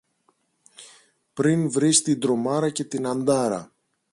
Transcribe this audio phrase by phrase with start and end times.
[1.33, 3.71] πριν βρεις την Τρομάρα και την Αντάρα.